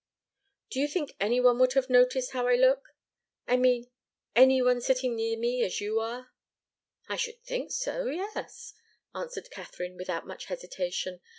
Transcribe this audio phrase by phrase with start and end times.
[0.71, 2.87] "Do you think any one would have noticed how I looked?
[3.45, 3.91] I mean
[4.35, 6.31] any one sitting near me, as you are?"
[7.07, 8.73] "I should think so yes,"
[9.13, 11.21] answered Katharine, without much hesitation.